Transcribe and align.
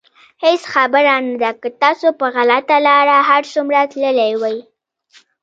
هېڅ 0.43 0.61
خبره 0.73 1.15
نه 1.25 1.35
ده 1.41 1.51
که 1.61 1.69
تاسو 1.81 2.07
په 2.19 2.25
غلطه 2.35 2.77
لاره 2.87 3.17
هر 3.29 3.43
څومره 3.53 3.79
تللي 3.91 4.31
وئ. 4.41 4.57